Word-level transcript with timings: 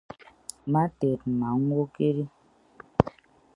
Mma 0.67 0.83
teedma 0.99 1.47
ñwokedi. 1.65 2.25